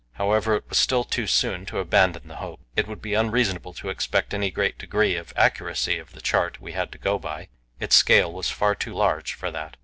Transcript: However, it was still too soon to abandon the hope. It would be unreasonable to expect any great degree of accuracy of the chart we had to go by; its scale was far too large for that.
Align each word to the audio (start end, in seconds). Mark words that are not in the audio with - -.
However, 0.13 0.55
it 0.55 0.63
was 0.67 0.79
still 0.79 1.03
too 1.03 1.27
soon 1.27 1.63
to 1.67 1.77
abandon 1.77 2.27
the 2.27 2.37
hope. 2.37 2.59
It 2.75 2.87
would 2.87 3.03
be 3.03 3.13
unreasonable 3.13 3.71
to 3.73 3.89
expect 3.89 4.33
any 4.33 4.49
great 4.49 4.79
degree 4.79 5.15
of 5.15 5.31
accuracy 5.35 5.99
of 5.99 6.13
the 6.13 6.21
chart 6.21 6.59
we 6.59 6.71
had 6.71 6.91
to 6.93 6.97
go 6.97 7.19
by; 7.19 7.49
its 7.79 7.95
scale 7.95 8.33
was 8.33 8.49
far 8.49 8.73
too 8.73 8.95
large 8.95 9.33
for 9.35 9.51
that. 9.51 9.77